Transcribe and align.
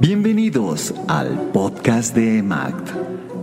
Bienvenidos 0.00 0.94
al 1.08 1.50
podcast 1.50 2.14
de 2.14 2.38
EMACT, 2.38 2.90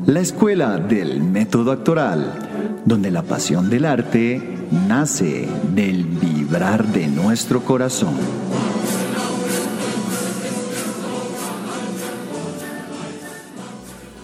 la 0.05 0.21
escuela 0.21 0.77
del 0.77 1.21
método 1.21 1.73
actoral, 1.73 2.81
donde 2.85 3.11
la 3.11 3.23
pasión 3.23 3.69
del 3.69 3.83
arte 3.83 4.41
nace 4.87 5.49
del 5.73 6.05
vibrar 6.05 6.85
de 6.85 7.07
nuestro 7.07 7.61
corazón. 7.61 8.17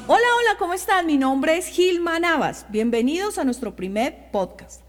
Hola, 0.08 0.28
hola, 0.40 0.58
¿cómo 0.58 0.74
están? 0.74 1.08
Mi 1.08 1.18
nombre 1.18 1.58
es 1.58 1.68
Gilma 1.68 2.18
Navas. 2.18 2.66
Bienvenidos 2.70 3.40
a 3.40 3.44
nuestro 3.44 3.76
primer 3.76 4.32
podcast. 4.32 4.84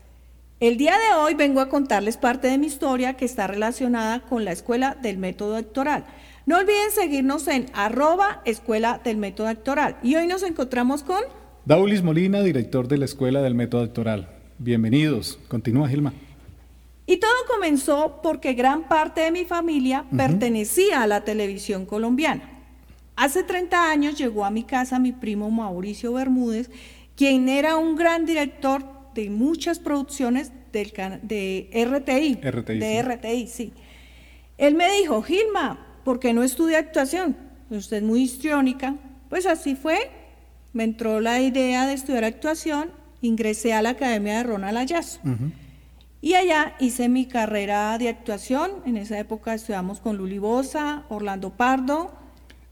El 0.61 0.77
día 0.77 0.97
de 0.97 1.15
hoy 1.17 1.35
vengo 1.35 1.61
a 1.61 1.69
contarles 1.69 2.17
parte 2.17 2.47
de 2.47 2.57
mi 2.57 2.69
historia 2.69 3.15
que 3.15 3.25
está 3.25 3.49
relacionada 3.49 4.21
con 4.21 4.45
la 4.45 4.53
escuela 4.53 4.97
del 5.03 5.19
método 5.19 5.57
actoral. 5.57 6.05
No 6.45 6.59
olviden 6.59 6.91
seguirnos 6.91 7.47
en 7.47 7.67
arroba 7.73 8.43
escuela 8.45 9.01
del 9.05 9.17
método 9.17 9.47
actoral. 9.47 9.97
Y 10.03 10.17
hoy 10.17 10.27
nos 10.27 10.43
encontramos 10.43 11.05
con... 11.05 11.21
Daulis 11.67 12.03
Molina, 12.03 12.43
director 12.43 12.89
de 12.89 12.99
la 12.99 13.05
Escuela 13.05 13.41
del 13.43 13.55
Método 13.55 13.85
Actoral. 13.85 14.29
Bienvenidos. 14.59 15.39
Continúa, 15.47 15.89
Gilma. 15.89 16.13
Y 17.07 17.19
todo 17.19 17.31
comenzó 17.49 18.19
porque 18.25 18.55
gran 18.55 18.89
parte 18.89 19.21
de 19.21 19.31
mi 19.31 19.45
familia 19.45 20.05
pertenecía 20.17 21.03
a 21.03 21.07
la 21.07 21.23
televisión 21.23 21.87
colombiana. 21.87 22.43
Hace 23.15 23.45
30 23.45 23.93
años 23.93 24.19
llegó 24.19 24.45
a 24.45 24.51
mi 24.51 24.65
casa 24.65 24.99
mi 24.99 25.13
primo 25.13 25.49
Mauricio 25.49 26.13
Bermúdez, 26.15 26.71
quien 27.15 27.49
era 27.49 27.77
un 27.77 27.95
gran 27.95 28.27
director 28.27 28.83
de 29.15 29.31
muchas 29.31 29.79
producciones 29.79 30.51
del 30.73 30.93
de 31.23 31.69
RTI. 31.73 32.41
RTI, 32.45 32.79
de 32.79 33.01
sí. 33.01 33.03
RTI, 33.03 33.47
sí. 33.47 33.73
Él 34.59 34.75
me 34.75 34.91
dijo, 34.93 35.23
Gilma, 35.23 35.92
¿por 36.05 36.21
qué 36.21 36.33
no 36.33 36.43
estudia 36.43 36.79
actuación? 36.79 37.37
Usted 37.71 37.99
es 37.99 38.03
muy 38.03 38.23
histriónica. 38.23 38.97
Pues 39.29 39.47
así 39.47 39.75
fue. 39.75 40.11
Me 40.73 40.85
entró 40.85 41.21
la 41.21 41.41
idea 41.41 41.87
de 41.87 41.95
estudiar 41.95 42.25
actuación, 42.25 42.91
ingresé 43.21 43.75
a 43.75 43.83
la 43.83 43.91
Academia 43.91 44.39
de 44.39 44.43
Ronald 44.43 44.79
Ayazo. 44.79 45.21
Y 46.23 46.35
allá 46.35 46.75
hice 46.79 47.09
mi 47.09 47.27
carrera 47.27 47.99
de 47.99 48.09
actuación. 48.09 48.71
En 48.87 48.97
esa 48.97 49.19
época 49.19 49.55
estudiamos 49.55 50.01
con 50.01 50.17
Luli 50.17 50.39
Bosa, 50.39 51.05
Orlando 51.09 51.51
Pardo, 51.51 52.13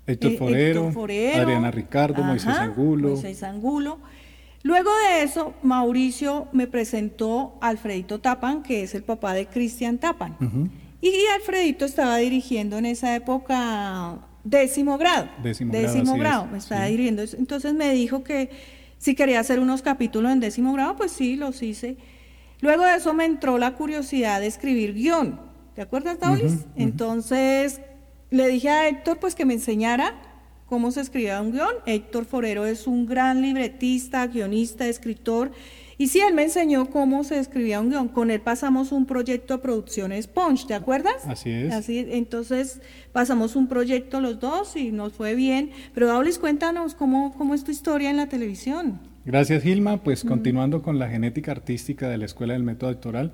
Héctor 0.06 0.32
eh, 0.32 0.36
Forero, 0.38 0.80
Héctor 0.80 0.92
Forero, 0.92 1.42
Adriana 1.42 1.70
Ricardo, 1.70 2.22
Moisés 2.22 2.54
Angulo. 2.54 3.08
Moisés 3.10 3.42
Angulo. 3.42 3.98
Luego 4.62 4.90
de 5.08 5.22
eso, 5.22 5.54
Mauricio 5.62 6.48
me 6.52 6.66
presentó 6.66 7.58
a 7.60 7.68
Alfredito 7.68 8.20
Tapan, 8.20 8.62
que 8.62 8.82
es 8.82 8.94
el 8.94 9.02
papá 9.02 9.32
de 9.32 9.46
Cristian 9.46 9.98
Tapan. 9.98 10.36
Y 11.00 11.12
Alfredito 11.34 11.84
estaba 11.84 12.18
dirigiendo 12.18 12.78
en 12.78 12.86
esa 12.86 13.14
época 13.14 14.18
décimo 14.44 14.98
grado. 14.98 15.28
Décimo 15.42 15.72
grado, 15.72 15.86
así 15.88 16.18
grado, 16.18 16.46
me 16.46 16.58
estaba 16.58 16.84
sí. 16.84 16.90
dirigiendo. 16.90 17.22
Entonces 17.38 17.74
me 17.74 17.92
dijo 17.92 18.22
que 18.22 18.50
si 18.98 19.14
quería 19.14 19.40
hacer 19.40 19.60
unos 19.60 19.82
capítulos 19.82 20.30
en 20.32 20.40
décimo 20.40 20.72
grado, 20.74 20.96
pues 20.96 21.12
sí, 21.12 21.36
los 21.36 21.62
hice. 21.62 21.96
Luego 22.60 22.84
de 22.84 22.96
eso 22.96 23.14
me 23.14 23.24
entró 23.24 23.56
la 23.58 23.72
curiosidad 23.74 24.40
de 24.40 24.46
escribir 24.46 24.94
guion. 24.94 25.40
¿Te 25.74 25.82
acuerdas, 25.82 26.20
Daulis? 26.20 26.66
Entonces 26.76 27.80
le 28.28 28.48
dije 28.48 28.68
a 28.68 28.88
Héctor 28.88 29.18
pues 29.18 29.34
que 29.34 29.46
me 29.46 29.54
enseñara 29.54 30.20
cómo 30.66 30.90
se 30.90 31.00
escribía 31.00 31.40
un 31.40 31.52
guion. 31.52 31.74
Héctor 31.86 32.26
Forero 32.26 32.66
es 32.66 32.86
un 32.86 33.06
gran 33.06 33.40
libretista, 33.40 34.26
guionista, 34.26 34.86
escritor. 34.86 35.52
Y 36.00 36.06
sí, 36.06 36.20
él 36.26 36.32
me 36.32 36.44
enseñó 36.44 36.86
cómo 36.88 37.24
se 37.24 37.38
escribía 37.38 37.78
un 37.78 37.90
guion. 37.90 38.08
Con 38.08 38.30
él 38.30 38.40
pasamos 38.40 38.90
un 38.90 39.04
proyecto 39.04 39.58
de 39.58 39.62
producciones 39.62 40.26
Punch, 40.28 40.66
¿te 40.66 40.72
acuerdas? 40.72 41.26
Así 41.26 41.50
es. 41.50 41.74
Así, 41.74 42.06
entonces 42.10 42.80
pasamos 43.12 43.54
un 43.54 43.68
proyecto 43.68 44.18
los 44.22 44.40
dos 44.40 44.76
y 44.76 44.92
nos 44.92 45.12
fue 45.12 45.34
bien. 45.34 45.72
Pero 45.92 46.06
Daulis, 46.06 46.38
cuéntanos 46.38 46.94
cómo, 46.94 47.34
cómo 47.36 47.54
es 47.54 47.64
tu 47.64 47.70
historia 47.70 48.08
en 48.08 48.16
la 48.16 48.30
televisión. 48.30 48.98
Gracias, 49.26 49.62
Gilma. 49.62 49.98
Pues 49.98 50.24
continuando 50.24 50.80
con 50.80 50.98
la 50.98 51.10
genética 51.10 51.52
artística 51.52 52.08
de 52.08 52.16
la 52.16 52.24
Escuela 52.24 52.54
del 52.54 52.62
Método 52.62 52.88
Actoral, 52.88 53.32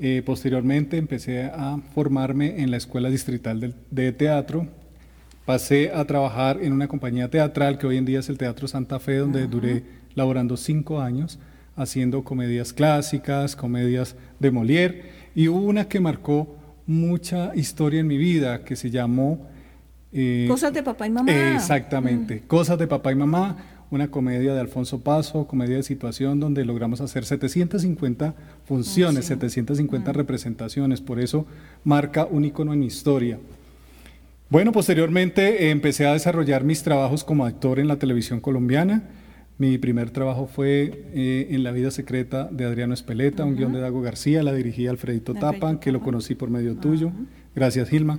eh, 0.00 0.22
posteriormente 0.26 0.96
empecé 0.96 1.44
a 1.44 1.78
formarme 1.94 2.62
en 2.62 2.72
la 2.72 2.78
Escuela 2.78 3.10
Distrital 3.10 3.60
del- 3.60 3.76
de 3.92 4.10
Teatro. 4.10 4.66
Pasé 5.46 5.92
a 5.94 6.04
trabajar 6.04 6.58
en 6.62 6.72
una 6.72 6.88
compañía 6.88 7.30
teatral 7.30 7.78
que 7.78 7.86
hoy 7.86 7.96
en 7.96 8.06
día 8.06 8.18
es 8.18 8.28
el 8.28 8.38
Teatro 8.38 8.66
Santa 8.66 8.98
Fe, 8.98 9.18
donde 9.18 9.46
duré 9.46 9.84
laborando 10.16 10.56
cinco 10.56 11.00
años, 11.00 11.38
haciendo 11.76 12.22
comedias 12.24 12.72
clásicas, 12.72 13.56
comedias 13.56 14.16
de 14.38 14.50
Molière, 14.50 15.02
y 15.34 15.48
hubo 15.48 15.60
una 15.60 15.88
que 15.88 16.00
marcó 16.00 16.56
mucha 16.86 17.54
historia 17.54 18.00
en 18.00 18.06
mi 18.06 18.18
vida, 18.18 18.64
que 18.64 18.76
se 18.76 18.90
llamó... 18.90 19.46
eh, 20.12 20.46
Cosas 20.48 20.72
de 20.72 20.82
papá 20.82 21.06
y 21.06 21.10
mamá. 21.10 21.32
Exactamente. 21.54 22.42
Cosas 22.46 22.78
de 22.78 22.86
papá 22.86 23.12
y 23.12 23.14
mamá, 23.14 23.56
una 23.90 24.08
comedia 24.08 24.54
de 24.54 24.60
Alfonso 24.60 25.00
Paso, 25.00 25.46
comedia 25.46 25.76
de 25.76 25.82
situación 25.82 26.40
donde 26.40 26.64
logramos 26.64 27.00
hacer 27.00 27.24
750 27.24 28.34
funciones, 28.64 29.26
750 29.26 30.12
representaciones. 30.12 31.00
Por 31.00 31.20
eso 31.20 31.46
marca 31.84 32.26
un 32.26 32.44
icono 32.44 32.72
en 32.72 32.80
mi 32.80 32.86
historia. 32.86 33.38
Bueno, 34.50 34.72
posteriormente 34.72 35.64
eh, 35.64 35.70
empecé 35.70 36.06
a 36.06 36.12
desarrollar 36.12 36.64
mis 36.64 36.82
trabajos 36.82 37.24
como 37.24 37.46
actor 37.46 37.78
en 37.78 37.88
la 37.88 37.96
televisión 37.96 38.40
colombiana. 38.40 39.02
Mi 39.62 39.78
primer 39.78 40.10
trabajo 40.10 40.48
fue 40.48 41.04
eh, 41.14 41.46
en 41.50 41.62
La 41.62 41.70
vida 41.70 41.92
secreta 41.92 42.48
de 42.50 42.64
Adriano 42.64 42.94
Espeleta, 42.94 43.44
un 43.44 43.54
guion 43.54 43.72
de 43.72 43.78
Dago 43.78 44.02
García, 44.02 44.42
la 44.42 44.52
dirigía 44.52 44.90
Alfredito 44.90 45.34
Tapan, 45.34 45.78
que 45.78 45.92
lo 45.92 46.00
conocí 46.00 46.34
por 46.34 46.50
medio 46.50 46.74
tuyo. 46.74 47.12
Gracias, 47.54 47.88
Gilma. 47.88 48.18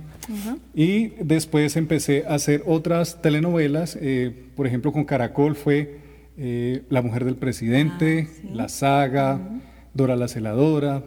Y 0.74 1.08
después 1.22 1.76
empecé 1.76 2.24
a 2.26 2.36
hacer 2.36 2.62
otras 2.64 3.20
telenovelas, 3.20 3.98
eh, 4.00 4.34
por 4.56 4.66
ejemplo 4.66 4.90
con 4.90 5.04
Caracol 5.04 5.54
fue 5.54 5.98
eh, 6.38 6.80
La 6.88 7.02
mujer 7.02 7.26
del 7.26 7.36
presidente, 7.36 8.26
Ah, 8.26 8.36
sí. 8.40 8.48
La 8.54 8.68
saga, 8.70 9.60
Dora 9.92 10.16
la 10.16 10.28
celadora. 10.28 11.04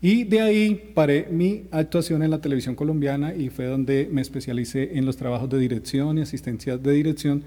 Y 0.00 0.22
de 0.22 0.40
ahí 0.40 0.92
paré 0.94 1.26
mi 1.32 1.64
actuación 1.72 2.22
en 2.22 2.30
la 2.30 2.40
televisión 2.40 2.76
colombiana 2.76 3.34
y 3.34 3.48
fue 3.48 3.64
donde 3.66 4.08
me 4.12 4.20
especialicé 4.20 4.96
en 4.96 5.04
los 5.04 5.16
trabajos 5.16 5.50
de 5.50 5.58
dirección 5.58 6.16
y 6.16 6.20
asistencia 6.20 6.78
de 6.78 6.92
dirección. 6.92 7.42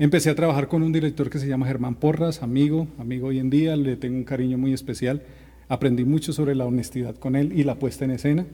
Empecé 0.00 0.30
a 0.30 0.34
trabajar 0.34 0.66
con 0.68 0.82
un 0.82 0.92
director 0.92 1.28
que 1.28 1.38
se 1.38 1.46
llama 1.46 1.66
Germán 1.66 1.94
Porras, 1.94 2.42
amigo, 2.42 2.88
amigo 2.98 3.26
hoy 3.28 3.38
en 3.38 3.50
día, 3.50 3.76
le 3.76 3.96
tengo 3.96 4.16
un 4.16 4.24
cariño 4.24 4.56
muy 4.56 4.72
especial. 4.72 5.20
Aprendí 5.68 6.04
mucho 6.06 6.32
sobre 6.32 6.54
la 6.54 6.64
honestidad 6.64 7.16
con 7.16 7.36
él 7.36 7.52
y 7.54 7.64
la 7.64 7.74
puesta 7.74 8.06
en 8.06 8.12
escena. 8.12 8.46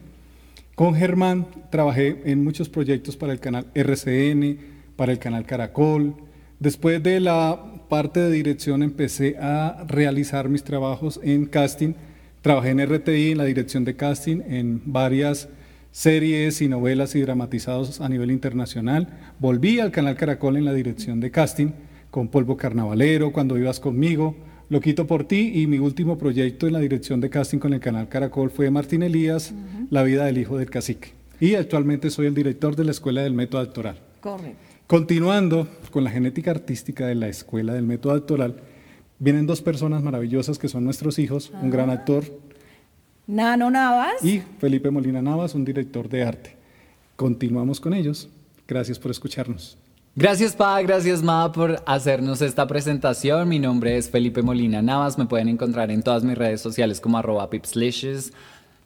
Con 0.75 0.93
Germán 0.93 1.47
trabajé 1.69 2.21
en 2.25 2.43
muchos 2.43 2.67
proyectos 2.67 3.15
para 3.15 3.31
el 3.31 3.39
canal 3.39 3.67
RCN, 3.75 4.57
para 4.97 5.13
el 5.13 5.19
canal 5.19 5.45
Caracol. 5.45 6.15
Después 6.59 7.01
de 7.01 7.21
la 7.21 7.63
parte 7.87 8.19
de 8.19 8.29
dirección 8.29 8.83
empecé 8.83 9.37
a 9.37 9.85
realizar 9.87 10.49
mis 10.49 10.65
trabajos 10.65 11.17
en 11.23 11.45
casting. 11.45 11.93
Trabajé 12.41 12.71
en 12.71 12.85
RTI, 12.85 13.31
en 13.31 13.37
la 13.37 13.45
dirección 13.45 13.85
de 13.85 13.95
casting, 13.95 14.41
en 14.49 14.81
varias 14.83 15.47
series 15.91 16.61
y 16.61 16.67
novelas 16.67 17.15
y 17.15 17.21
dramatizados 17.21 18.01
a 18.01 18.09
nivel 18.09 18.31
internacional. 18.31 19.07
Volví 19.39 19.79
al 19.79 19.91
canal 19.91 20.15
Caracol 20.15 20.57
en 20.57 20.65
la 20.65 20.73
dirección 20.73 21.19
de 21.19 21.31
casting 21.31 21.71
con 22.11 22.27
Polvo 22.29 22.57
Carnavalero, 22.57 23.31
Cuando 23.31 23.55
vivas 23.55 23.79
conmigo, 23.79 24.35
Lo 24.69 24.81
quito 24.81 25.07
por 25.07 25.23
ti 25.23 25.51
y 25.55 25.67
mi 25.67 25.79
último 25.79 26.17
proyecto 26.17 26.67
en 26.67 26.73
la 26.73 26.79
dirección 26.79 27.21
de 27.21 27.29
casting 27.29 27.59
con 27.59 27.73
el 27.73 27.79
canal 27.79 28.09
Caracol 28.09 28.49
fue 28.49 28.69
Martín 28.69 29.01
Elías, 29.01 29.53
La 29.89 30.03
vida 30.03 30.25
del 30.25 30.37
hijo 30.37 30.57
del 30.57 30.69
cacique. 30.69 31.13
Y 31.39 31.55
actualmente 31.55 32.09
soy 32.09 32.27
el 32.27 32.35
director 32.35 32.75
de 32.75 32.83
la 32.83 32.91
Escuela 32.91 33.21
del 33.21 33.33
Método 33.33 33.61
Actoral. 33.61 33.97
Correcto. 34.19 34.57
Continuando 34.87 35.67
con 35.91 36.03
la 36.03 36.11
genética 36.11 36.51
artística 36.51 37.05
de 37.05 37.15
la 37.15 37.27
Escuela 37.27 37.73
del 37.73 37.85
Método 37.85 38.13
Actoral, 38.13 38.55
vienen 39.19 39.45
dos 39.45 39.61
personas 39.61 40.01
maravillosas 40.01 40.57
que 40.57 40.69
son 40.69 40.83
nuestros 40.83 41.19
hijos, 41.19 41.51
un 41.61 41.69
gran 41.69 41.89
actor 41.89 42.23
Nano 43.27 43.69
Navas. 43.69 44.23
y 44.23 44.41
Felipe 44.57 44.89
Molina 44.89 45.21
Navas, 45.21 45.53
un 45.53 45.65
director 45.65 46.07
de 46.07 46.23
arte. 46.23 46.55
Continuamos 47.17 47.81
con 47.81 47.93
ellos. 47.93 48.29
Gracias 48.65 48.97
por 48.97 49.11
escucharnos. 49.11 49.77
Gracias 50.15 50.55
Pa, 50.55 50.81
gracias 50.81 51.21
Ma 51.21 51.51
por 51.51 51.83
hacernos 51.85 52.41
esta 52.41 52.65
presentación. 52.65 53.49
Mi 53.49 53.59
nombre 53.59 53.97
es 53.97 54.09
Felipe 54.09 54.41
Molina 54.41 54.81
Navas, 54.81 55.17
me 55.17 55.25
pueden 55.25 55.49
encontrar 55.49 55.91
en 55.91 56.01
todas 56.03 56.23
mis 56.23 56.37
redes 56.37 56.61
sociales 56.61 57.01
como 57.01 57.17
arroba 57.17 57.49
pipslicious. 57.49 58.31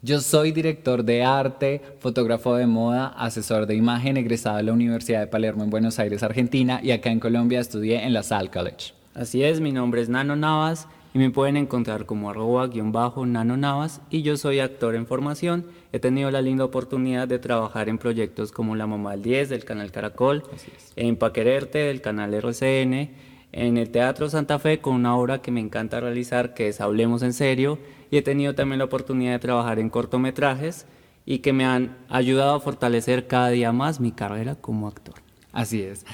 Yo 0.02 0.20
soy 0.20 0.50
director 0.50 1.04
de 1.04 1.22
arte, 1.22 1.80
fotógrafo 2.00 2.56
de 2.56 2.66
moda, 2.66 3.14
asesor 3.16 3.66
de 3.66 3.76
imagen, 3.76 4.16
egresado 4.16 4.56
de 4.56 4.64
la 4.64 4.72
Universidad 4.72 5.20
de 5.20 5.28
Palermo 5.28 5.62
en 5.62 5.70
Buenos 5.70 6.00
Aires, 6.00 6.24
Argentina, 6.24 6.80
y 6.82 6.90
acá 6.90 7.10
en 7.10 7.20
Colombia 7.20 7.60
estudié 7.60 8.04
en 8.04 8.12
la 8.12 8.24
Salle 8.24 8.50
College. 8.50 8.92
Así 9.14 9.44
es, 9.44 9.60
mi 9.60 9.70
nombre 9.70 10.02
es 10.02 10.08
Nano 10.08 10.34
Navas 10.34 10.88
y 11.14 11.18
me 11.18 11.30
pueden 11.30 11.56
encontrar 11.56 12.06
como 12.06 12.30
arroba 12.30 12.66
guion 12.66 12.92
bajo 12.92 13.26
Nano 13.26 13.56
Navas 13.56 14.00
y 14.10 14.22
yo 14.22 14.36
soy 14.36 14.60
actor 14.60 14.94
en 14.94 15.06
formación. 15.06 15.66
He 15.92 15.98
tenido 15.98 16.30
la 16.30 16.40
linda 16.40 16.64
oportunidad 16.64 17.28
de 17.28 17.38
trabajar 17.38 17.88
en 17.88 17.98
proyectos 17.98 18.52
como 18.52 18.76
La 18.76 18.86
Mamá 18.86 19.12
del 19.12 19.22
10 19.22 19.48
del 19.50 19.64
canal 19.64 19.92
Caracol, 19.92 20.44
en 20.96 21.16
Paquererte 21.16 21.78
del 21.78 22.00
canal 22.00 22.32
RCN, 22.32 23.10
en 23.52 23.76
el 23.76 23.90
Teatro 23.90 24.30
Santa 24.30 24.58
Fe 24.58 24.80
con 24.80 24.94
una 24.94 25.16
obra 25.16 25.42
que 25.42 25.50
me 25.50 25.60
encanta 25.60 26.00
realizar 26.00 26.54
que 26.54 26.68
es 26.68 26.80
Hablemos 26.80 27.22
en 27.22 27.34
Serio 27.34 27.78
y 28.10 28.16
he 28.16 28.22
tenido 28.22 28.54
también 28.54 28.78
la 28.78 28.86
oportunidad 28.86 29.32
de 29.32 29.38
trabajar 29.38 29.78
en 29.78 29.90
cortometrajes 29.90 30.86
y 31.26 31.38
que 31.40 31.52
me 31.52 31.66
han 31.66 31.98
ayudado 32.08 32.54
a 32.54 32.60
fortalecer 32.60 33.26
cada 33.26 33.50
día 33.50 33.72
más 33.72 34.00
mi 34.00 34.12
carrera 34.12 34.54
como 34.54 34.88
actor. 34.88 35.16
Así 35.52 35.82
es. 35.82 36.06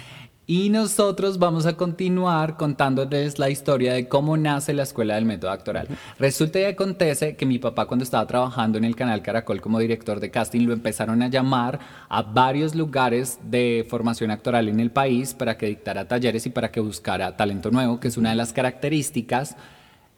Y 0.50 0.70
nosotros 0.70 1.38
vamos 1.38 1.66
a 1.66 1.76
continuar 1.76 2.56
contándoles 2.56 3.38
la 3.38 3.50
historia 3.50 3.92
de 3.92 4.08
cómo 4.08 4.34
nace 4.38 4.72
la 4.72 4.84
Escuela 4.84 5.16
del 5.16 5.26
Método 5.26 5.50
Actoral. 5.50 5.86
Resulta 6.18 6.58
y 6.58 6.64
acontece 6.64 7.36
que 7.36 7.44
mi 7.44 7.58
papá 7.58 7.84
cuando 7.84 8.02
estaba 8.02 8.26
trabajando 8.26 8.78
en 8.78 8.84
el 8.84 8.96
canal 8.96 9.20
Caracol 9.20 9.60
como 9.60 9.78
director 9.78 10.20
de 10.20 10.30
casting 10.30 10.66
lo 10.66 10.72
empezaron 10.72 11.20
a 11.20 11.28
llamar 11.28 11.78
a 12.08 12.22
varios 12.22 12.74
lugares 12.74 13.38
de 13.44 13.86
formación 13.90 14.30
actoral 14.30 14.70
en 14.70 14.80
el 14.80 14.90
país 14.90 15.34
para 15.34 15.58
que 15.58 15.66
dictara 15.66 16.08
talleres 16.08 16.46
y 16.46 16.50
para 16.50 16.70
que 16.70 16.80
buscara 16.80 17.36
talento 17.36 17.70
nuevo, 17.70 18.00
que 18.00 18.08
es 18.08 18.16
una 18.16 18.30
de 18.30 18.36
las 18.36 18.54
características 18.54 19.54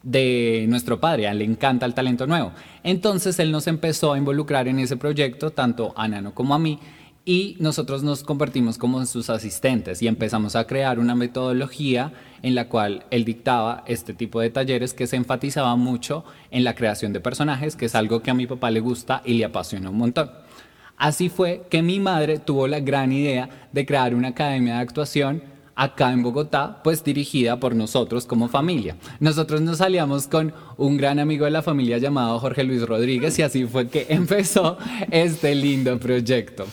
de 0.04 0.64
nuestro 0.68 1.00
padre, 1.00 1.34
le 1.34 1.44
encanta 1.44 1.86
el 1.86 1.94
talento 1.94 2.28
nuevo. 2.28 2.52
Entonces 2.84 3.36
él 3.40 3.50
nos 3.50 3.66
empezó 3.66 4.12
a 4.12 4.18
involucrar 4.18 4.68
en 4.68 4.78
ese 4.78 4.96
proyecto, 4.96 5.50
tanto 5.50 5.92
a 5.96 6.06
Nano 6.06 6.34
como 6.34 6.54
a 6.54 6.60
mí, 6.60 6.78
y 7.24 7.56
nosotros 7.60 8.02
nos 8.02 8.22
convertimos 8.22 8.78
como 8.78 9.04
sus 9.06 9.30
asistentes 9.30 10.02
y 10.02 10.08
empezamos 10.08 10.56
a 10.56 10.66
crear 10.66 10.98
una 10.98 11.14
metodología 11.14 12.12
en 12.42 12.54
la 12.54 12.68
cual 12.68 13.04
él 13.10 13.24
dictaba 13.24 13.84
este 13.86 14.14
tipo 14.14 14.40
de 14.40 14.50
talleres 14.50 14.94
que 14.94 15.06
se 15.06 15.16
enfatizaba 15.16 15.76
mucho 15.76 16.24
en 16.50 16.64
la 16.64 16.74
creación 16.74 17.12
de 17.12 17.20
personajes, 17.20 17.76
que 17.76 17.86
es 17.86 17.94
algo 17.94 18.22
que 18.22 18.30
a 18.30 18.34
mi 18.34 18.46
papá 18.46 18.70
le 18.70 18.80
gusta 18.80 19.22
y 19.24 19.34
le 19.34 19.44
apasiona 19.44 19.90
un 19.90 19.98
montón. 19.98 20.30
Así 20.96 21.28
fue 21.28 21.66
que 21.70 21.82
mi 21.82 22.00
madre 22.00 22.38
tuvo 22.38 22.66
la 22.66 22.80
gran 22.80 23.12
idea 23.12 23.68
de 23.72 23.86
crear 23.86 24.14
una 24.14 24.28
academia 24.28 24.74
de 24.74 24.80
actuación 24.80 25.42
acá 25.74 26.12
en 26.12 26.22
Bogotá, 26.22 26.82
pues 26.84 27.02
dirigida 27.02 27.58
por 27.58 27.74
nosotros 27.74 28.26
como 28.26 28.48
familia. 28.48 28.96
Nosotros 29.18 29.62
nos 29.62 29.78
salíamos 29.78 30.26
con 30.26 30.52
un 30.76 30.98
gran 30.98 31.18
amigo 31.18 31.46
de 31.46 31.52
la 31.52 31.62
familia 31.62 31.96
llamado 31.96 32.38
Jorge 32.38 32.64
Luis 32.64 32.82
Rodríguez 32.82 33.38
y 33.38 33.42
así 33.42 33.64
fue 33.64 33.88
que 33.88 34.06
empezó 34.10 34.76
este 35.10 35.54
lindo 35.54 35.98
proyecto. 35.98 36.66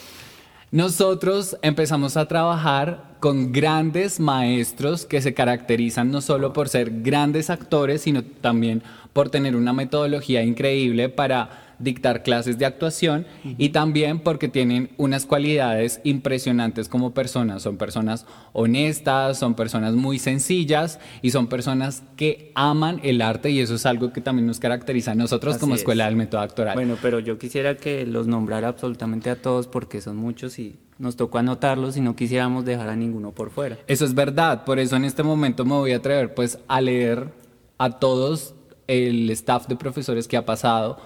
Nosotros 0.71 1.57
empezamos 1.61 2.17
a 2.17 2.27
trabajar 2.27 3.15
con 3.21 3.53
grandes 3.53 4.19
maestros 4.19 5.05
que 5.05 5.21
se 5.21 5.33
caracterizan 5.33 6.11
no 6.11 6.19
solo 6.19 6.51
por 6.51 6.67
ser 6.67 7.01
grandes 7.01 7.49
actores, 7.49 8.01
sino 8.01 8.21
también 8.23 8.83
por 9.13 9.29
tener 9.29 9.55
una 9.55 9.71
metodología 9.71 10.43
increíble 10.43 11.07
para 11.07 11.66
dictar 11.79 12.23
clases 12.23 12.57
de 12.57 12.65
actuación 12.65 13.25
y 13.43 13.69
también 13.69 14.19
porque 14.19 14.47
tienen 14.47 14.89
unas 14.97 15.25
cualidades 15.25 16.01
impresionantes 16.03 16.89
como 16.89 17.13
personas. 17.13 17.61
Son 17.61 17.77
personas 17.77 18.25
honestas, 18.53 19.39
son 19.39 19.55
personas 19.55 19.93
muy 19.93 20.19
sencillas 20.19 20.99
y 21.21 21.31
son 21.31 21.47
personas 21.47 22.03
que 22.15 22.51
aman 22.55 22.99
el 23.03 23.21
arte 23.21 23.51
y 23.51 23.59
eso 23.59 23.75
es 23.75 23.85
algo 23.85 24.11
que 24.11 24.21
también 24.21 24.47
nos 24.47 24.59
caracteriza 24.59 25.11
a 25.11 25.15
nosotros 25.15 25.57
como 25.57 25.75
Escuela 25.75 26.05
del 26.05 26.15
Método 26.15 26.41
Actoral. 26.41 26.75
Bueno, 26.75 26.97
pero 27.01 27.19
yo 27.19 27.37
quisiera 27.37 27.77
que 27.77 28.05
los 28.05 28.27
nombrara 28.27 28.67
absolutamente 28.67 29.29
a 29.29 29.41
todos 29.41 29.67
porque 29.67 30.01
son 30.01 30.17
muchos 30.17 30.59
y 30.59 30.75
nos 30.97 31.15
tocó 31.15 31.37
anotarlos 31.37 31.95
y 31.97 32.01
no 32.01 32.15
quisiéramos 32.15 32.65
dejar 32.65 32.89
a 32.89 32.95
ninguno 32.95 33.31
por 33.31 33.51
fuera. 33.51 33.77
Eso 33.87 34.05
es 34.05 34.15
verdad, 34.15 34.65
por 34.65 34.79
eso 34.79 34.95
en 34.95 35.05
este 35.05 35.23
momento 35.23 35.63
me 35.63 35.73
voy 35.73 35.91
a 35.91 35.97
atrever 35.97 36.33
pues 36.33 36.59
a 36.67 36.81
leer 36.81 37.29
a 37.77 37.99
todos 37.99 38.55
el 38.87 39.29
staff 39.29 39.67
de 39.67 39.75
profesores 39.75 40.27
que 40.27 40.37
ha 40.37 40.45
pasado 40.45 40.97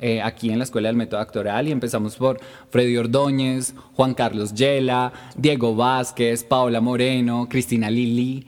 eh, 0.00 0.22
aquí 0.22 0.50
en 0.50 0.58
la 0.58 0.64
Escuela 0.64 0.88
del 0.88 0.96
Método 0.96 1.20
Actoral 1.20 1.68
y 1.68 1.72
empezamos 1.72 2.16
por 2.16 2.40
Freddy 2.70 2.96
Ordóñez, 2.96 3.74
Juan 3.94 4.14
Carlos 4.14 4.54
Yela, 4.54 5.12
Diego 5.36 5.76
Vázquez, 5.76 6.42
Paola 6.42 6.80
Moreno, 6.80 7.46
Cristina 7.50 7.90
Lili, 7.90 8.46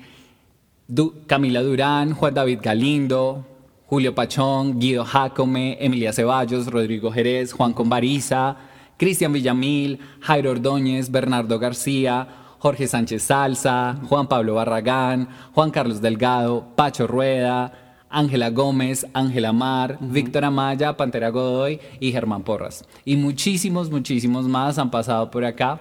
Camila 1.26 1.62
Durán, 1.62 2.14
Juan 2.14 2.34
David 2.34 2.60
Galindo, 2.62 3.46
Julio 3.87 4.14
Pachón, 4.14 4.81
Guido 4.81 5.04
Jacome, 5.04 5.76
Emilia 5.78 6.12
Ceballos, 6.12 6.66
Rodrigo 6.66 7.12
Jerez, 7.12 7.52
Juan 7.52 7.75
Conbariza, 7.75 8.56
Cristian 8.96 9.32
Villamil, 9.32 9.99
Jairo 10.20 10.52
Ordóñez, 10.52 11.10
Bernardo 11.10 11.58
García, 11.58 12.26
Jorge 12.58 12.87
Sánchez 12.87 13.25
Salsa, 13.25 13.99
Juan 14.08 14.28
Pablo 14.28 14.54
Barragán, 14.54 15.28
Juan 15.52 15.70
Carlos 15.70 16.00
Delgado, 16.00 16.69
Pacho 16.76 17.06
Rueda, 17.06 17.91
Ángela 18.12 18.50
Gómez, 18.50 19.06
Ángela 19.14 19.53
Mar, 19.53 19.99
Víctor 20.00 20.44
Amaya, 20.44 20.97
Pantera 20.97 21.31
Godoy 21.31 21.81
y 21.99 22.12
Germán 22.12 22.43
Porras. 22.43 22.85
Y 23.05 23.17
muchísimos, 23.17 23.91
muchísimos 23.91 24.47
más 24.47 24.79
han 24.79 24.91
pasado 24.91 25.31
por 25.31 25.44
acá. 25.44 25.81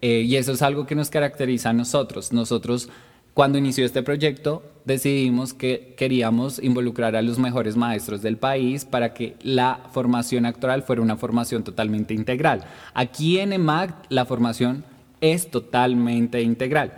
Eh, 0.00 0.22
y 0.26 0.36
eso 0.36 0.52
es 0.52 0.62
algo 0.62 0.86
que 0.86 0.94
nos 0.94 1.10
caracteriza 1.10 1.70
a 1.70 1.72
nosotros. 1.72 2.32
Nosotros, 2.32 2.88
cuando 3.34 3.58
inició 3.58 3.84
este 3.84 4.02
proyecto, 4.02 4.62
decidimos 4.84 5.52
que 5.52 5.94
queríamos 5.96 6.62
involucrar 6.62 7.16
a 7.16 7.22
los 7.22 7.38
mejores 7.38 7.76
maestros 7.76 8.22
del 8.22 8.36
país 8.36 8.84
para 8.84 9.12
que 9.12 9.36
la 9.42 9.80
formación 9.92 10.46
actoral 10.46 10.82
fuera 10.82 11.02
una 11.02 11.16
formación 11.16 11.64
totalmente 11.64 12.14
integral. 12.14 12.64
Aquí 12.94 13.40
en 13.40 13.52
EMAG 13.52 14.02
la 14.08 14.24
formación 14.24 14.84
es 15.20 15.50
totalmente 15.50 16.42
integral. 16.42 16.94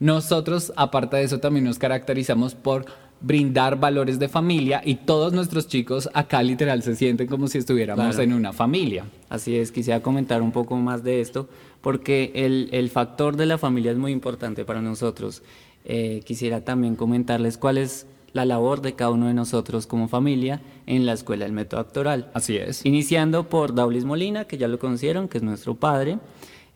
Nosotros, 0.00 0.72
aparte 0.76 1.16
de 1.16 1.24
eso, 1.24 1.38
también 1.38 1.64
nos 1.64 1.78
caracterizamos 1.78 2.54
por 2.54 2.86
brindar 3.20 3.78
valores 3.78 4.18
de 4.18 4.28
familia 4.28 4.80
y 4.84 4.94
todos 4.96 5.32
nuestros 5.32 5.68
chicos 5.68 6.08
acá 6.14 6.42
literal 6.42 6.82
se 6.82 6.96
sienten 6.96 7.26
como 7.26 7.48
si 7.48 7.58
estuviéramos 7.58 8.18
en 8.18 8.32
una 8.32 8.52
familia. 8.52 9.04
Así 9.28 9.56
es, 9.56 9.72
quisiera 9.72 10.00
comentar 10.00 10.42
un 10.42 10.52
poco 10.52 10.76
más 10.76 11.04
de 11.04 11.20
esto 11.20 11.48
porque 11.80 12.32
el, 12.34 12.90
factor 12.90 13.36
de 13.36 13.46
la 13.46 13.58
familia 13.58 13.92
es 13.92 13.98
muy 13.98 14.12
importante 14.12 14.64
para 14.64 14.80
nosotros. 14.80 15.42
Eh, 15.84 16.22
quisiera 16.24 16.62
también 16.62 16.96
comentarles 16.96 17.56
cuál 17.56 17.78
es 17.78 18.06
la 18.32 18.44
labor 18.44 18.80
de 18.80 18.94
cada 18.94 19.10
uno 19.10 19.26
de 19.26 19.34
nosotros 19.34 19.86
como 19.86 20.08
familia 20.08 20.60
en 20.86 21.06
la 21.06 21.12
Escuela 21.12 21.44
del 21.44 21.52
Método 21.52 21.80
Actoral. 21.80 22.30
Así 22.34 22.56
es. 22.56 22.84
Iniciando 22.84 23.48
por 23.48 23.74
Daulis 23.74 24.04
Molina, 24.04 24.44
que 24.44 24.58
ya 24.58 24.68
lo 24.68 24.78
conocieron, 24.78 25.28
que 25.28 25.38
es 25.38 25.44
nuestro 25.44 25.74
padre. 25.74 26.18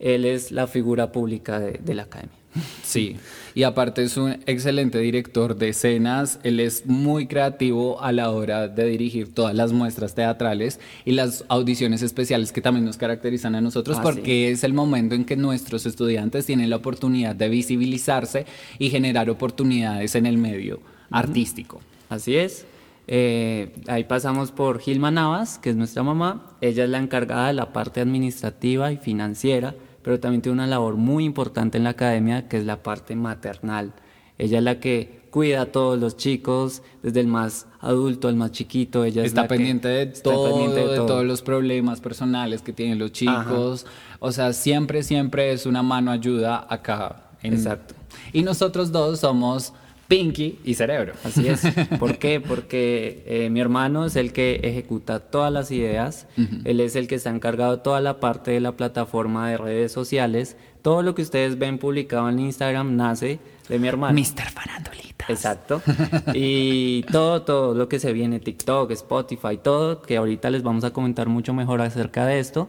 Él 0.04 0.24
es 0.24 0.52
la 0.52 0.68
figura 0.68 1.10
pública 1.10 1.58
de 1.58 1.94
la 1.94 2.04
academia. 2.04 2.44
Sí, 2.82 3.16
y 3.54 3.62
aparte 3.62 4.02
es 4.02 4.16
un 4.16 4.32
excelente 4.46 4.98
director 4.98 5.56
de 5.56 5.70
escenas, 5.70 6.38
él 6.42 6.60
es 6.60 6.86
muy 6.86 7.26
creativo 7.26 8.00
a 8.02 8.12
la 8.12 8.30
hora 8.30 8.68
de 8.68 8.86
dirigir 8.86 9.34
todas 9.34 9.54
las 9.54 9.72
muestras 9.72 10.14
teatrales 10.14 10.80
y 11.04 11.12
las 11.12 11.44
audiciones 11.48 12.02
especiales 12.02 12.52
que 12.52 12.60
también 12.60 12.84
nos 12.84 12.96
caracterizan 12.96 13.54
a 13.54 13.60
nosotros 13.60 13.98
porque 14.02 14.50
es 14.50 14.64
el 14.64 14.72
momento 14.72 15.14
en 15.14 15.24
que 15.24 15.36
nuestros 15.36 15.86
estudiantes 15.86 16.46
tienen 16.46 16.70
la 16.70 16.76
oportunidad 16.76 17.34
de 17.34 17.48
visibilizarse 17.48 18.46
y 18.78 18.90
generar 18.90 19.30
oportunidades 19.30 20.14
en 20.14 20.26
el 20.26 20.38
medio 20.38 20.80
artístico. 21.10 21.80
Así 22.08 22.36
es. 22.36 22.66
Eh, 23.06 23.74
ahí 23.86 24.04
pasamos 24.04 24.50
por 24.50 24.80
Gilma 24.80 25.10
Navas, 25.10 25.58
que 25.58 25.70
es 25.70 25.76
nuestra 25.76 26.02
mamá. 26.02 26.56
Ella 26.60 26.84
es 26.84 26.90
la 26.90 26.98
encargada 26.98 27.48
de 27.48 27.52
la 27.52 27.72
parte 27.72 28.00
administrativa 28.00 28.92
y 28.92 28.96
financiera 28.96 29.74
pero 30.04 30.20
también 30.20 30.42
tiene 30.42 30.54
una 30.54 30.66
labor 30.66 30.96
muy 30.96 31.24
importante 31.24 31.78
en 31.78 31.84
la 31.84 31.90
academia 31.90 32.46
que 32.46 32.58
es 32.58 32.64
la 32.64 32.82
parte 32.82 33.16
maternal. 33.16 33.94
Ella 34.36 34.58
es 34.58 34.64
la 34.64 34.78
que 34.78 35.24
cuida 35.30 35.62
a 35.62 35.66
todos 35.66 35.98
los 35.98 36.16
chicos, 36.16 36.82
desde 37.02 37.20
el 37.20 37.26
más 37.26 37.66
adulto 37.80 38.28
al 38.28 38.36
más 38.36 38.52
chiquito. 38.52 39.04
Ella 39.04 39.24
está, 39.24 39.48
pendiente, 39.48 39.88
de 39.88 40.06
todo, 40.06 40.72
de, 40.74 40.96
todos 40.98 41.24
los 41.24 41.40
problemas 41.40 42.00
personales 42.00 42.60
que 42.60 42.72
tienen 42.72 42.98
los 42.98 43.12
chicos. 43.12 43.86
O 44.20 44.30
sea, 44.30 44.52
siempre, 44.52 45.02
siempre 45.02 45.52
es 45.52 45.64
una 45.64 45.82
mano 45.82 46.10
ayuda 46.10 46.66
acá. 46.68 47.30
Exacto. 47.42 47.94
Y 48.32 48.42
nosotros 48.42 48.92
dos 48.92 49.20
somos 49.20 49.72
Pinky 50.08 50.58
y 50.64 50.74
Cerebro. 50.74 51.14
Así 51.24 51.48
es. 51.48 51.62
¿Por 51.98 52.18
qué? 52.18 52.40
Porque 52.40 53.22
eh, 53.26 53.50
mi 53.50 53.60
hermano 53.60 54.04
es 54.06 54.16
el 54.16 54.32
que 54.32 54.60
ejecuta 54.62 55.20
todas 55.20 55.52
las 55.52 55.70
ideas, 55.70 56.26
él 56.64 56.80
es 56.80 56.96
el 56.96 57.08
que 57.08 57.14
está 57.14 57.30
encargado 57.30 57.76
de 57.76 57.82
toda 57.82 58.00
la 58.00 58.20
parte 58.20 58.50
de 58.50 58.60
la 58.60 58.72
plataforma 58.72 59.50
de 59.50 59.56
redes 59.56 59.92
sociales. 59.92 60.56
Todo 60.82 61.02
lo 61.02 61.14
que 61.14 61.22
ustedes 61.22 61.58
ven 61.58 61.78
publicado 61.78 62.28
en 62.28 62.38
Instagram 62.38 62.96
nace 62.96 63.38
de 63.68 63.78
mi 63.78 63.88
hermano. 63.88 64.18
Mr. 64.18 64.50
Farandolita. 64.50 65.24
Exacto. 65.28 65.80
Y 66.34 67.02
todo, 67.04 67.42
todo 67.42 67.74
lo 67.74 67.88
que 67.88 67.98
se 67.98 68.12
viene, 68.12 68.40
TikTok, 68.40 68.90
Spotify, 68.90 69.58
todo, 69.62 70.02
que 70.02 70.16
ahorita 70.18 70.50
les 70.50 70.62
vamos 70.62 70.84
a 70.84 70.90
comentar 70.92 71.28
mucho 71.28 71.54
mejor 71.54 71.80
acerca 71.80 72.26
de 72.26 72.40
esto 72.40 72.68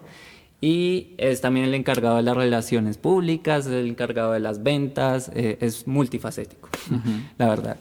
y 0.62 1.14
es 1.18 1.42
también 1.42 1.66
el 1.66 1.74
encargado 1.74 2.18
de 2.18 2.24
las 2.24 2.36
relaciones 2.36 2.98
públicas, 2.98 3.68
el 3.68 3.88
encargado 3.88 4.34
de 4.34 4.40
las 4.40 4.64
ventas, 4.64 5.32
eh, 5.36 5.58
es 5.62 5.88
multifacético, 5.88 6.70
la 7.38 7.50
verdad. 7.50 7.78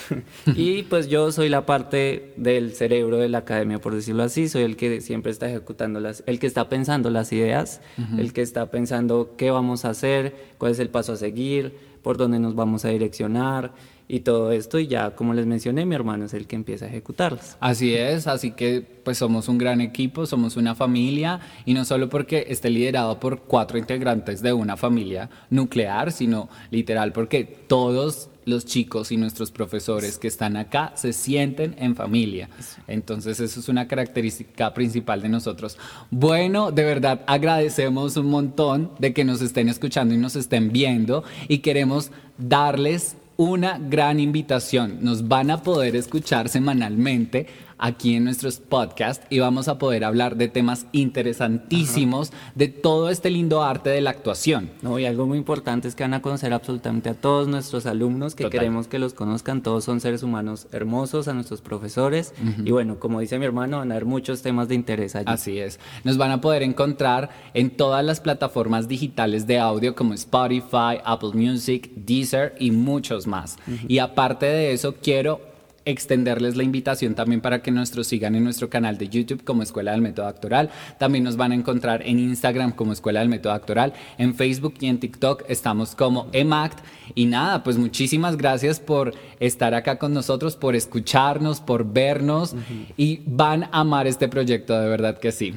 y 0.56 0.84
pues 0.84 1.08
yo 1.08 1.32
soy 1.32 1.48
la 1.48 1.66
parte 1.66 2.32
del 2.36 2.72
cerebro 2.74 3.18
de 3.18 3.28
la 3.28 3.38
academia, 3.38 3.78
por 3.78 3.94
decirlo 3.94 4.22
así, 4.22 4.48
soy 4.48 4.62
el 4.62 4.76
que 4.76 5.00
siempre 5.00 5.32
está 5.32 5.48
ejecutando 5.48 6.00
las, 6.00 6.22
el 6.26 6.38
que 6.38 6.46
está 6.46 6.68
pensando 6.68 7.10
las 7.10 7.32
ideas, 7.32 7.80
el 8.18 8.32
que 8.32 8.42
está 8.42 8.70
pensando 8.70 9.34
qué 9.36 9.50
vamos 9.50 9.84
a 9.84 9.90
hacer, 9.90 10.34
cuál 10.58 10.72
es 10.72 10.78
el 10.78 10.88
paso 10.88 11.12
a 11.12 11.16
seguir, 11.16 11.76
por 12.02 12.16
dónde 12.16 12.38
nos 12.38 12.54
vamos 12.54 12.84
a 12.84 12.88
direccionar, 12.88 13.72
y 14.12 14.20
todo 14.20 14.52
esto 14.52 14.78
y 14.78 14.88
ya 14.88 15.12
como 15.12 15.32
les 15.32 15.46
mencioné 15.46 15.86
mi 15.86 15.94
hermano 15.94 16.26
es 16.26 16.34
el 16.34 16.46
que 16.46 16.54
empieza 16.54 16.84
a 16.84 16.88
ejecutarlas. 16.88 17.56
Así 17.60 17.94
es, 17.94 18.26
así 18.26 18.50
que 18.50 18.82
pues 18.82 19.16
somos 19.16 19.48
un 19.48 19.56
gran 19.56 19.80
equipo, 19.80 20.26
somos 20.26 20.58
una 20.58 20.74
familia 20.74 21.40
y 21.64 21.72
no 21.72 21.86
solo 21.86 22.10
porque 22.10 22.44
esté 22.50 22.68
liderado 22.68 23.18
por 23.18 23.44
cuatro 23.44 23.78
integrantes 23.78 24.42
de 24.42 24.52
una 24.52 24.76
familia 24.76 25.30
nuclear, 25.48 26.12
sino 26.12 26.50
literal 26.70 27.14
porque 27.14 27.44
todos 27.44 28.28
los 28.44 28.66
chicos 28.66 29.12
y 29.12 29.16
nuestros 29.16 29.50
profesores 29.50 30.18
que 30.18 30.28
están 30.28 30.58
acá 30.58 30.92
se 30.94 31.14
sienten 31.14 31.74
en 31.78 31.96
familia. 31.96 32.50
Entonces 32.88 33.40
eso 33.40 33.60
es 33.60 33.68
una 33.70 33.88
característica 33.88 34.74
principal 34.74 35.22
de 35.22 35.30
nosotros. 35.30 35.78
Bueno, 36.10 36.70
de 36.70 36.84
verdad 36.84 37.22
agradecemos 37.26 38.18
un 38.18 38.26
montón 38.26 38.90
de 38.98 39.14
que 39.14 39.24
nos 39.24 39.40
estén 39.40 39.70
escuchando 39.70 40.12
y 40.12 40.18
nos 40.18 40.36
estén 40.36 40.70
viendo 40.70 41.24
y 41.48 41.58
queremos 41.58 42.10
darles 42.36 43.16
una 43.36 43.78
gran 43.78 44.20
invitación. 44.20 44.98
Nos 45.00 45.28
van 45.28 45.50
a 45.50 45.62
poder 45.62 45.96
escuchar 45.96 46.48
semanalmente 46.48 47.46
aquí 47.82 48.14
en 48.14 48.24
nuestros 48.24 48.58
podcasts 48.60 49.26
y 49.28 49.40
vamos 49.40 49.66
a 49.66 49.76
poder 49.76 50.04
hablar 50.04 50.36
de 50.36 50.46
temas 50.46 50.86
interesantísimos 50.92 52.32
de 52.54 52.68
todo 52.68 53.10
este 53.10 53.28
lindo 53.28 53.64
arte 53.64 53.90
de 53.90 54.00
la 54.00 54.10
actuación. 54.10 54.70
No, 54.82 55.00
y 55.00 55.04
algo 55.04 55.26
muy 55.26 55.36
importante 55.36 55.88
es 55.88 55.96
que 55.96 56.04
van 56.04 56.14
a 56.14 56.22
conocer 56.22 56.52
absolutamente 56.52 57.10
a 57.10 57.14
todos 57.14 57.48
nuestros 57.48 57.84
alumnos, 57.86 58.36
que 58.36 58.48
queremos 58.48 58.86
que 58.86 59.00
los 59.00 59.14
conozcan, 59.14 59.62
todos 59.62 59.82
son 59.82 60.00
seres 60.00 60.22
humanos 60.22 60.68
hermosos, 60.70 61.26
a 61.26 61.34
nuestros 61.34 61.60
profesores, 61.60 62.34
y 62.64 62.70
bueno, 62.70 63.00
como 63.00 63.18
dice 63.18 63.38
mi 63.38 63.44
hermano, 63.44 63.78
van 63.78 63.90
a 63.90 63.94
haber 63.96 64.06
muchos 64.06 64.42
temas 64.42 64.68
de 64.68 64.76
interés 64.76 65.16
allí. 65.16 65.26
Así 65.26 65.58
es, 65.58 65.80
nos 66.04 66.16
van 66.16 66.30
a 66.30 66.40
poder 66.40 66.62
encontrar 66.62 67.30
en 67.52 67.70
todas 67.70 68.04
las 68.04 68.20
plataformas 68.20 68.86
digitales 68.86 69.48
de 69.48 69.58
audio 69.58 69.96
como 69.96 70.14
Spotify, 70.14 71.00
Apple 71.04 71.32
Music, 71.34 71.90
Deezer 71.96 72.54
y 72.60 72.70
muchos 72.70 73.26
más. 73.26 73.58
Y 73.88 73.98
aparte 73.98 74.46
de 74.46 74.72
eso, 74.72 74.94
quiero 75.02 75.51
extenderles 75.84 76.56
la 76.56 76.62
invitación 76.62 77.14
también 77.14 77.40
para 77.40 77.62
que 77.62 77.70
nos 77.70 77.90
sigan 77.90 78.34
en 78.34 78.44
nuestro 78.44 78.68
canal 78.70 78.98
de 78.98 79.08
YouTube 79.08 79.44
como 79.44 79.62
Escuela 79.62 79.92
del 79.92 80.00
Método 80.00 80.26
Actoral. 80.26 80.70
También 80.98 81.24
nos 81.24 81.36
van 81.36 81.52
a 81.52 81.54
encontrar 81.54 82.02
en 82.06 82.18
Instagram 82.18 82.72
como 82.72 82.92
Escuela 82.92 83.20
del 83.20 83.28
Método 83.28 83.52
Actoral. 83.52 83.92
En 84.18 84.34
Facebook 84.34 84.74
y 84.80 84.86
en 84.86 84.98
TikTok 84.98 85.44
estamos 85.48 85.94
como 85.94 86.28
EMACT. 86.32 86.78
Y 87.14 87.26
nada, 87.26 87.62
pues 87.62 87.76
muchísimas 87.76 88.36
gracias 88.36 88.80
por 88.80 89.14
estar 89.40 89.74
acá 89.74 89.98
con 89.98 90.14
nosotros, 90.14 90.56
por 90.56 90.74
escucharnos, 90.74 91.60
por 91.60 91.92
vernos 91.92 92.54
y 92.96 93.20
van 93.26 93.64
a 93.64 93.80
amar 93.80 94.06
este 94.06 94.28
proyecto, 94.28 94.78
de 94.78 94.88
verdad 94.88 95.18
que 95.18 95.32
sí. 95.32 95.54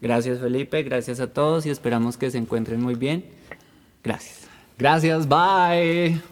Gracias 0.00 0.40
Felipe, 0.40 0.82
gracias 0.82 1.20
a 1.20 1.28
todos 1.28 1.64
y 1.64 1.70
esperamos 1.70 2.16
que 2.16 2.30
se 2.30 2.38
encuentren 2.38 2.80
muy 2.80 2.96
bien. 2.96 3.24
Gracias. 4.02 4.48
Gracias, 4.78 5.28
bye. 5.28 6.31